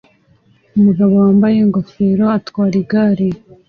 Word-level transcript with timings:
Umugabo 0.77 1.13
wambaye 1.23 1.55
ingofero 1.59 2.25
atwara 2.37 2.75
igare 2.81 3.27